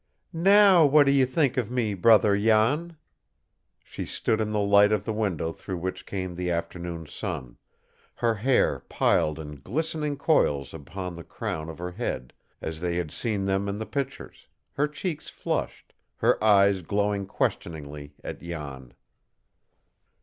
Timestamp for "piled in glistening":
8.89-10.17